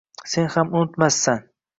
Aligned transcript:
Sen 0.31 0.47
ham 0.53 0.71
unutmassan 0.79 1.39